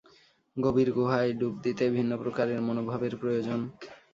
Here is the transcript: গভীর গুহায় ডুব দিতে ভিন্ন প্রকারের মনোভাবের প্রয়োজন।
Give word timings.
গভীর 0.57 0.89
গুহায় 0.91 1.31
ডুব 1.33 1.53
দিতে 1.63 1.85
ভিন্ন 1.89 2.11
প্রকারের 2.17 2.59
মনোভাবের 2.61 3.13
প্রয়োজন। 3.21 3.59